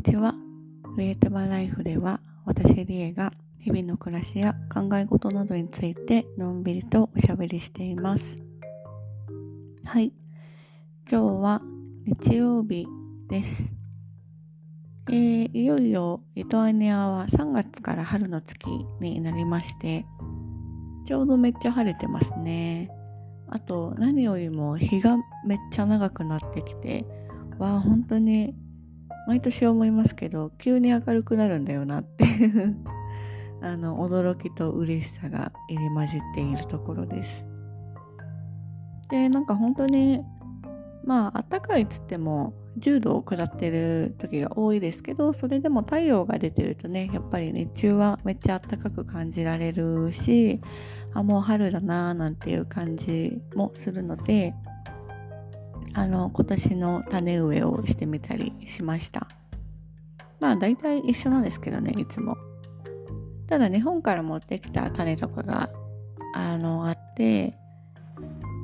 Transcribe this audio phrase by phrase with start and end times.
[0.00, 0.34] にちは。
[0.94, 8.40] クリエイティブライフでは、私リエが日々の暮らしや考え事などについてのんびりとおしゃべりしています。
[9.84, 10.14] はい。
[11.06, 11.60] 今日は
[12.06, 12.86] 日曜日
[13.28, 13.74] です。
[15.10, 20.06] えー、いよいよリトアニアは3月から春の月になりまして、
[21.04, 22.90] ちょうどめっちゃ晴れてますね。
[23.50, 27.04] あと何よりも日がめっちゃ長くなってきて、
[27.58, 28.54] わあ本当に
[29.26, 32.76] 毎年思いますけど急に明るくなるんだよなっていう
[33.62, 37.46] あの驚きと嬉しさが入り混じっているところです。
[39.10, 40.22] でなんか本当に
[41.04, 50.60] まあ暖かいっつっても10度を下ってる時が多いですけどそれでも太陽が出てるとねやっぱり日中はめっちゃ暖かく感じられるし
[51.12, 54.54] あもう春だなーなんていう感じもするので
[55.94, 59.26] あの今年の種植えをしてみたりしました。
[60.40, 62.36] まあ大体一緒なんですけどねいつも。
[63.46, 65.70] ただ日本から持ってきた種とかが
[66.34, 67.54] あのあって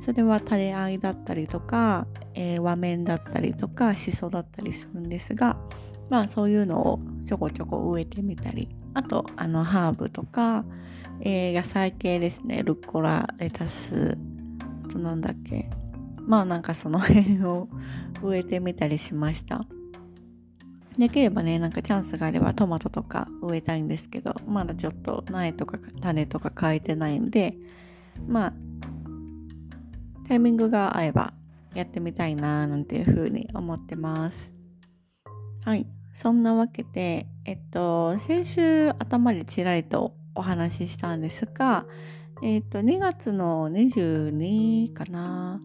[0.00, 5.58] それは種あいだったりとか、えー、和面だったりとかしそだったりするんですが
[6.08, 10.64] まあそういうのをちょこちょこ植えてみたりあとあのハーブとか、
[11.20, 14.16] えー、野菜系ですねルッコラレタス
[14.86, 15.68] あとなんだっけ
[16.30, 17.68] まあなんかその辺を
[18.22, 19.66] 植えてみたりしました。
[20.96, 27.56] できればねなんかチャンスがあればトマトとか植えたいんですけどまだちょっと苗とか種とか変えてないんで
[28.28, 28.52] まあ
[30.28, 31.32] タイミングが合えば
[31.74, 34.52] やってみたいななんていうふうに思ってます。
[35.64, 35.88] はい。
[36.12, 41.86] そんなわけでえっと先週頭でちらりとお話ししたんですが
[42.40, 45.60] えっと2月の22かな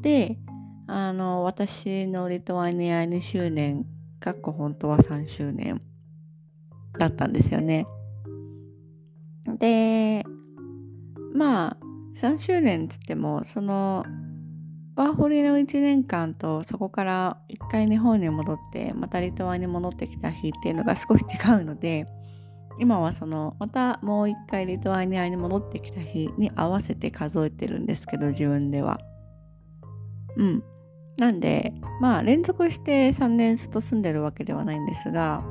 [0.00, 0.38] で
[0.86, 3.86] あの私のリトアニア2周年
[4.18, 5.80] かっこ本当は3周年
[6.98, 7.86] だったんですよね。
[9.58, 10.24] で
[11.34, 11.76] まあ
[12.16, 14.04] 3周年つってもその
[14.96, 22.06] ワーホリの1年間とそこから1回日本に戻ってまたリトアに戻ってきた日っていうのが少し違うので
[22.78, 28.98] 今はそのまたもう1回リトアニアに戻ってきた日に合わせて数えてるんですけど自分では。
[30.36, 30.62] うん。
[31.18, 35.44] なんで、まあ連続して3年ずっと住んでるわけではないんですが、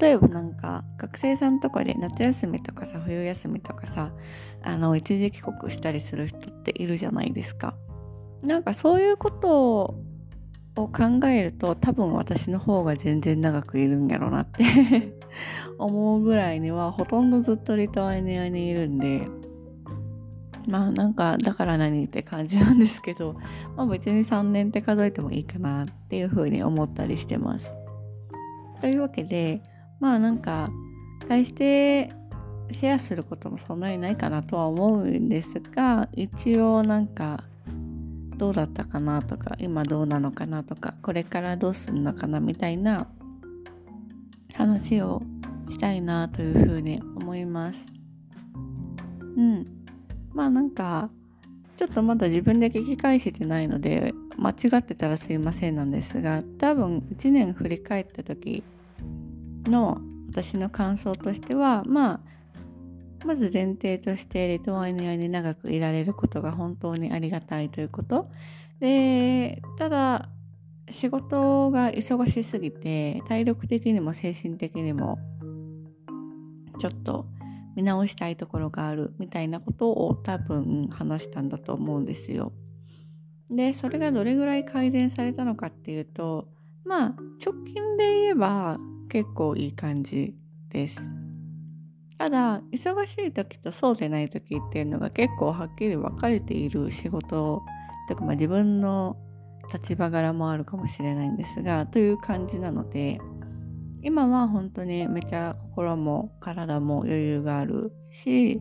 [0.00, 4.10] 例えばなんか学生さんとかで夏休みとかさ冬休みとかさ
[4.62, 7.74] あの一時帰国したりする人っているじゃないですか。
[8.42, 9.96] なんかそういうこと
[10.76, 14.64] を考えると多分私の方が全然長くいるんやろなって
[15.78, 19.26] 思うぐらいにはほとんどずっとリトアニアにいるんで
[20.66, 23.36] まあなんかだから何って感じなんですけど、
[23.76, 27.76] まあ、別に3年って数えてもいいかなっていうふうに思ったりしてます。
[28.80, 29.62] というわけで
[30.00, 30.70] まあなんか
[31.28, 32.10] 対して
[32.70, 37.44] シェアすることもそんなにないかなとは思うんですが一応なんか
[38.36, 43.06] どうだったかなとか今どうなのかなとかこれからどうするのかなみたいな
[44.54, 45.22] 話を
[45.70, 47.92] したいなというふうに思います。
[49.36, 49.75] うん。
[50.36, 51.08] まあなんか
[51.78, 58.62] ちょっとまだ自分で聞き返してないので間違ってたらすいませんなんですが多分1年振り返った時
[59.64, 59.98] の
[60.28, 62.20] 私の感想としてはまあ
[63.26, 68.28] まず前提としてリトアニアに長くいられることが本当にありがたいということ。
[68.78, 70.28] でただ
[70.90, 75.18] 仕事が忙しすぎて体力的にも精神的にも
[76.78, 77.26] ちょっと
[77.76, 82.52] 見直したいところがあるみたいなことを多分話したんだと思うんですよ。
[83.50, 86.48] でそれがどれぐらい改善されたのかっていうと
[86.84, 87.14] まあ
[87.44, 88.78] 直近で言えば
[89.08, 90.34] 結構いい感じ
[90.70, 91.12] です。
[92.18, 97.62] ただ忙しい時とそうでない時っていうのが結構はっきり分かれている仕事
[98.08, 99.18] とか、まあ、自分の
[99.70, 103.20] 立場柄もあるかもしれないんですがという感じなので
[104.02, 108.60] 今は本当にめちゃ心も体も余裕があるし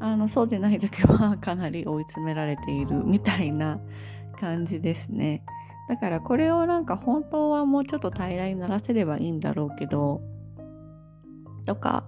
[0.00, 3.80] あのそうでない時はかなり追い詰められているみたいな
[4.38, 5.44] 感じですね。
[5.88, 10.22] だからこれをなんか本当はもうちょっと平らにならせればいいんだろうけど
[11.66, 12.04] とか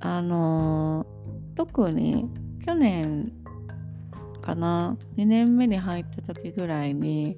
[0.00, 2.30] あのー、特に
[2.64, 3.32] 去年
[4.40, 7.36] かな2年目に入った時ぐらいに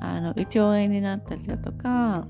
[0.00, 2.26] あの胃腸炎になったりだとか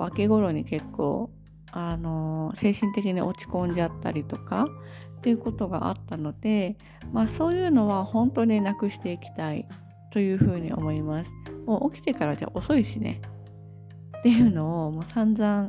[0.00, 1.30] 秋頃に結構
[1.72, 4.66] あの精神的に落ち込んじゃったりとか
[5.18, 6.76] っていうことがあったので、
[7.12, 9.66] まあ、そういうのは本当になくしていきたい
[10.12, 11.32] というふうに思います。
[11.66, 13.20] もう起きてからじゃ遅いしね。
[14.18, 15.66] っていうのをもう散々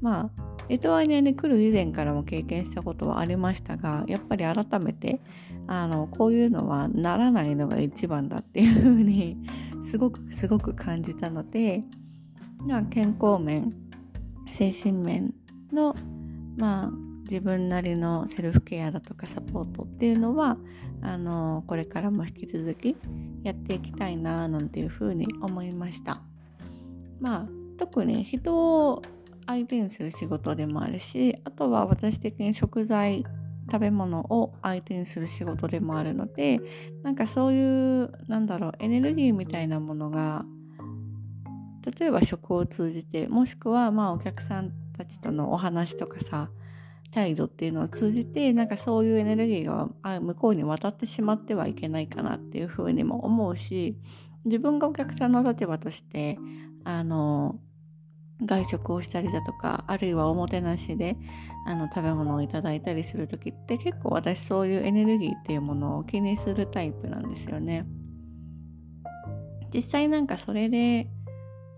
[0.00, 5.20] まあリトアニアに来る以前からも経験したことはありましたがやっぱり改めて
[5.66, 9.36] あのこういうのはならないのが一番だっていうふうに
[9.88, 11.82] すごくすごく感じたので
[12.90, 13.72] 健康面
[14.50, 15.34] 精神面
[15.72, 15.94] の
[16.56, 16.90] まあ
[17.24, 20.56] 自分なりのセルフケアだとかサポートっていうのは
[21.02, 22.96] あのこれからも引き続き
[23.42, 26.20] やっていきたいななんていうふうに思いました。
[27.20, 27.46] まあ
[27.78, 29.02] 特に人を
[29.46, 33.24] 相手にする仕事でもあるしあとは私的に食材
[33.70, 36.60] 食べ物を相手にする仕事でもあるので
[37.02, 40.44] なんかそういうなんだろうエネルギーみたいなものが
[41.98, 46.50] 例えば食を通じてもしくはまあお客さんたちとのお話とかさ
[47.10, 53.96] 態度っていうのを通じてなんかそういうエネルギーが向こうに渡ってしまってはいけないかなっていうふうにも思うし
[54.44, 56.38] 自分がお客さんの立場として
[56.84, 57.56] あの
[58.44, 61.16] 外食をしたりだとかあるいはおもてなしで
[61.66, 67.86] あの食べ物をいただいたりする時って結構私そういうエネルギーっていうものを気にするタイプなんですよね。
[69.72, 71.08] 実際なんかそれで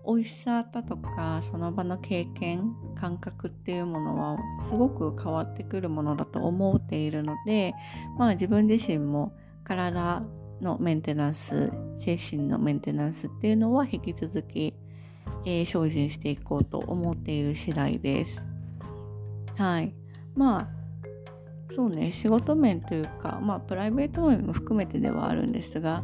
[0.07, 4.37] 美味しさだとかその場の経験感覚っていうものは
[4.69, 7.73] すごく変わってくるものだと思っているので
[8.17, 10.23] まあ自分自身も体
[10.61, 14.73] のメンテナンス精神のメンテナンスっていうのは引き続き、
[15.45, 18.45] えー、精進していこうと思っている次第です。
[19.57, 19.93] はい
[20.35, 20.67] まあ
[21.69, 26.01] そうね仕事面というかまあプライベート面も含めてではあるんですが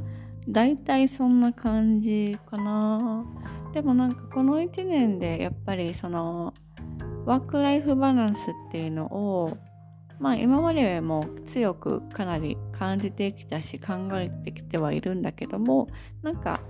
[0.47, 3.25] 大体そんな感じかな
[3.73, 6.53] でもなんかこの1年でやっぱりその
[7.25, 9.57] ワークライフバランスっていうのを
[10.19, 15.87] まあ今までも強くかなり感じてきたし考えてきてはいるんだけども
[16.21, 16.61] なんか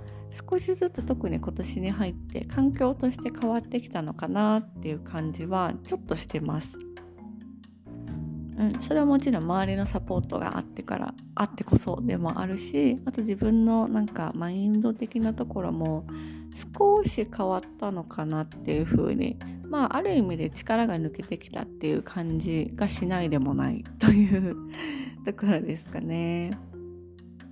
[0.49, 6.77] 少しずつ特に今年に入って環境として変わってきたのかなっていう感じはちょっとしてます。
[8.57, 16.05] うん、それはもちろん周りのサポートがあってからあってこそでもあるしあと自分のなんかマインド的なところも
[16.75, 24.55] 少し変わったのかなっていう風にまあある意味で力が抜けてきたっていう感じがしないでもないという
[25.25, 26.51] ところですかね。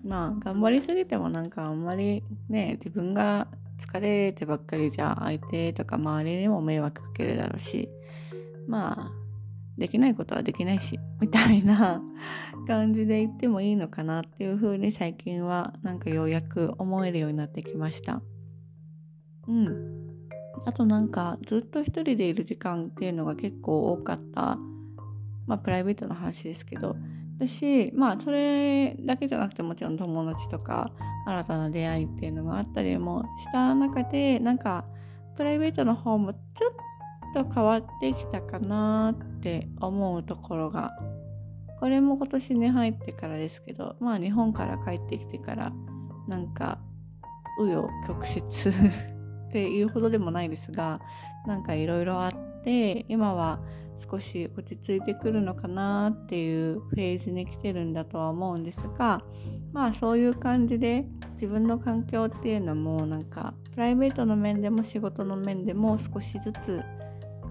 [0.04, 7.90] まあ頑張りすぎてもなんかあんまりね自分が疲れてばっかりじゃ相手とか周りにも迷惑かけるだろうし
[8.68, 9.22] まあ
[9.78, 12.02] できないことはできないしみたいな
[12.68, 18.22] 感じで言ってもいいのかなっていう風に最近はなんかようやく思えるようになってきました。
[19.48, 20.12] うん。
[20.66, 24.58] あとなんかずっと一人でいる時間っていうのが結構多かった。
[25.48, 26.96] まあプライベートの話ですけど。
[27.42, 30.92] 私まあそれだけじゃなくてもちろん友達とか
[31.26, 34.86] 新たな出会いっていうのがあったりもした中でなんか
[35.36, 40.92] プライベートの方もちょっと変わってきたかなって思うところが
[41.80, 45.74] これも今年に入ってからですけどまあ日本から帰ってきてから
[46.28, 46.78] なんか
[47.60, 48.42] 紆余曲折。
[49.52, 51.02] っていうほどでもないですが
[51.46, 53.60] なんかいろいろあって今は
[54.10, 59.22] 少し落ち着いてくるのかなっていうフェーズに来てるんだとは思うんですが
[59.74, 66.82] まあそういう感じで自分の環境っていうのもなんかプライベートの面でも仕事の面でも少しずつ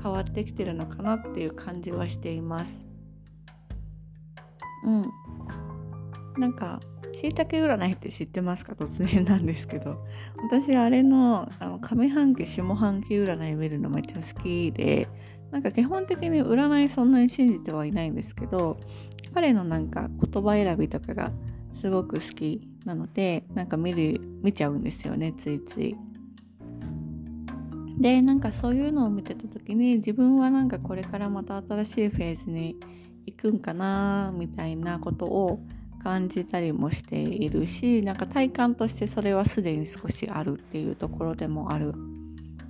[0.02, 2.86] 変わってきてるのかなっていう感じはしています。
[4.84, 5.10] うん。
[6.38, 6.80] なんか
[7.20, 8.72] しいたけ占いって知ってますか？
[8.72, 10.04] 突然なんですけど
[10.42, 15.08] 私あれのあの上半期下半期占い見るのめっちゃ好きで
[15.50, 18.78] なんか基本的に占いそんなに信じてはいないんですけど
[19.34, 21.30] 彼のなんか言葉選びとかが
[21.72, 25.96] すごく好きなのでなんか見る見ちゃうんですよねついつい。
[27.98, 32.76] でなんかそういうのを見てた時に自分はなんかこれからまた新しいフェーズに
[33.26, 35.60] 行くんかなみたいなことを
[36.02, 41.94] 感じたりもしているしなんか体感としてそれはすでに少しあるっていうところでもある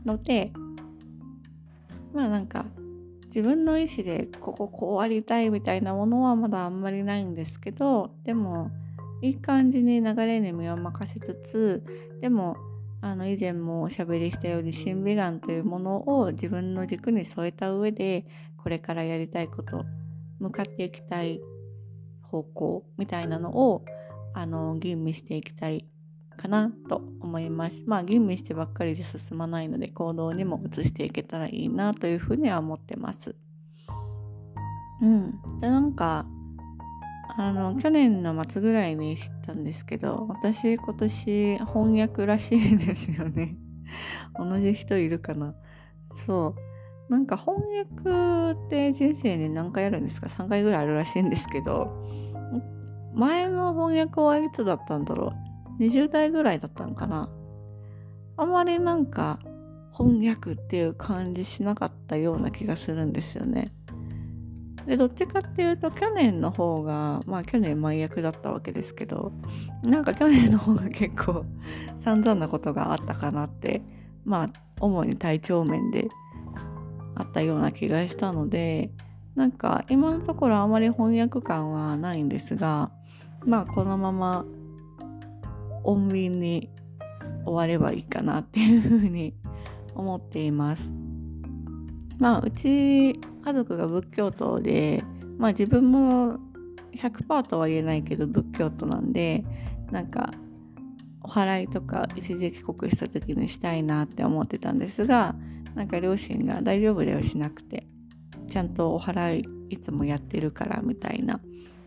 [0.05, 0.53] ので
[2.13, 2.67] まあなんか
[3.27, 8.71] 自分の意思でこここうありたいみたいなものはまだあんまりないんですけどでも
[9.23, 11.85] いい感じに流れに身を任せつつ
[12.21, 12.57] でも
[13.03, 18.27] あの以前もおしゃべりしたように審美眼というものを自分の軸に添えた上で
[18.59, 19.85] これからやりたいこと
[20.39, 21.41] 向かっていきたい
[22.31, 23.85] 方向みたいなのを
[24.35, 25.87] あの吟味していきたい
[26.37, 27.85] かなと思います。
[27.87, 33.35] まあ吟味してばっかりで進まないので行動にも移していけたらいいなというふうには思ってます。
[35.03, 35.61] うん。
[35.61, 36.25] でなんか
[37.37, 43.57] あの去年の末ぐらいに知ったんですけど私今年翻訳らしいですよね。
[44.39, 45.55] 同じ人いるかな
[46.13, 46.70] そう
[47.11, 52.07] なんか翻訳って人生に何回やるんですか？3回ぐらいあるらしいんですけど
[53.13, 55.35] 前の翻訳はいつだったんだろ
[55.79, 57.29] う？20代ぐらいだったんかな？
[58.37, 59.41] あまりなんか
[59.93, 63.73] 翻訳っていう感じしなかったような気がするんですよね。
[64.87, 69.33] でどっちかっていうと去年の方がまあ去年前役だったわけですけど
[69.83, 71.45] なんか去年の方が結構
[71.99, 73.83] 散々なことがあったかなって
[74.25, 74.51] まあ
[74.81, 76.09] 主に体調面で
[77.15, 78.91] あったような気がしたので
[79.35, 82.91] なんか今のところあまり翻訳感はないんですが
[83.47, 84.45] まあこのまま
[85.85, 86.71] 穏便に
[87.45, 89.35] 終わればいいかなっていうふうに
[89.95, 90.91] 思っています。
[92.19, 95.03] まあうち家族が仏教徒で
[95.39, 96.39] まあ自分も
[96.95, 99.45] 100%とは言えないけど仏教徒なんで
[99.91, 100.31] なんか
[101.23, 105.35] お祓いとか一時帰国した時にしたいなって思ってたんですが
[105.75, 107.87] なんか両親が大丈夫だよしなくて
[108.49, 111.41] ちゃんとお祓いいつもやってるからみたいな。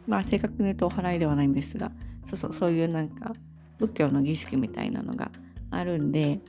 [0.07, 1.91] まあ正確に言うとお祓いではないんですが
[2.25, 3.33] そうそうそういうなんか
[3.79, 5.31] 仏教の儀式みたいなのが
[5.71, 6.39] あるんで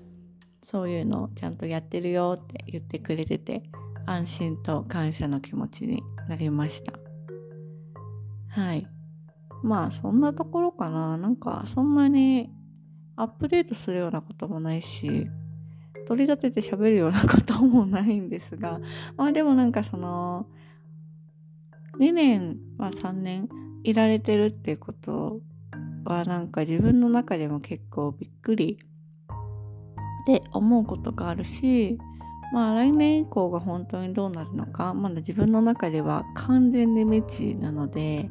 [0.61, 3.63] そういうのをちゃんとやってるよって言ってくれてて
[4.07, 6.93] 安心と感謝の気持ちになりました。
[8.49, 8.87] はい。
[9.63, 11.17] まあそんなところかな。
[11.17, 12.51] なんかそんなに
[13.17, 15.27] アップデートするようなこともないし
[16.07, 18.81] 取り立てて喋るようなこともないんですが
[19.17, 20.47] まあでもなんかその
[21.99, 23.49] 2年、まあ、3年
[23.83, 25.41] いられてるっていうこと
[26.05, 28.79] はなんか自分の中でも結構びっくり
[30.23, 31.99] って思うことがあるし
[32.53, 38.31] まあ来年以降が本当にどうなるのかまだ自分の中では完全に未知なので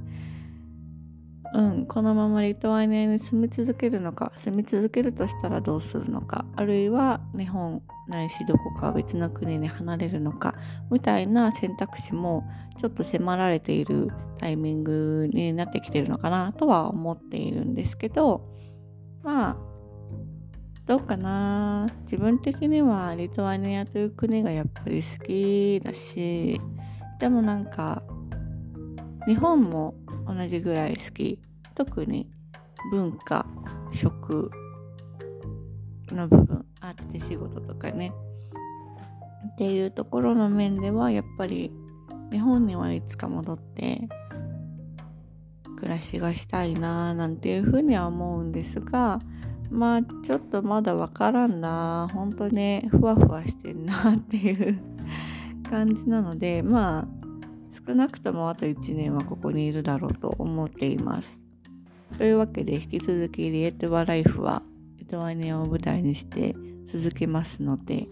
[1.53, 10.55] うんこのままリトアニアに住み続けるのか住み続けるとしたらどうするのかあるいは日本ないしどこか別の国に離れるのか
[10.89, 12.43] みたいな選択肢も
[12.77, 18.49] ちょっと迫られているタイミングになってきてるのかなとは思っているんですけど
[19.21, 19.73] まあ
[20.85, 21.87] どうかな。
[22.01, 26.59] 自分的にはリトアニアという国がやっぱり好きだし
[27.19, 28.03] でもなんか
[29.25, 29.95] 日本も
[30.27, 31.39] 同じぐらい好き。
[31.75, 32.29] 特に
[32.91, 33.45] 文化
[33.91, 34.51] 食
[36.11, 38.11] の部分アーティ仕事とかね。
[39.53, 41.71] っていうところの面ではやっぱり
[42.31, 44.07] 日本にはいつか戻って
[45.77, 49.19] 暮らしがしたいななんていうふうには思うんですが
[49.69, 54.79] まあちょっとまだわからんな本当ねふわふわしてんなっていう
[55.69, 57.07] 感じなのでまあ
[57.85, 61.41] 少なくともあと1年はここにいるだろうと思っています。
[62.17, 64.61] というわけで引き続きリエットバライフは
[64.97, 68.07] リトアニアを舞台にして続けますので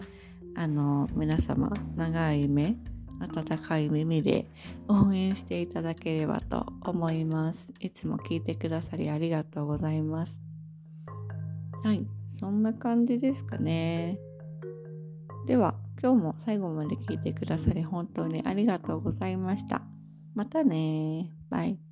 [0.55, 2.75] あの皆様長い目
[3.19, 4.47] 温かい耳で
[4.87, 7.73] 応援していただければと思います。
[7.79, 10.41] いつも聞いてくださりありがとうございます。
[11.83, 14.17] はい、そんな感じですかね。
[15.45, 19.84] では、今日も最後まで聞いてくださり本当にありがとうございました。
[20.34, 21.90] またねバイ。